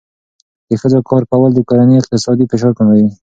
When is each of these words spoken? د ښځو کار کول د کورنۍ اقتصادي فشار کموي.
د 0.67 0.71
ښځو 0.81 0.99
کار 1.09 1.23
کول 1.31 1.51
د 1.53 1.59
کورنۍ 1.69 1.95
اقتصادي 1.97 2.45
فشار 2.51 2.71
کموي. 2.77 3.07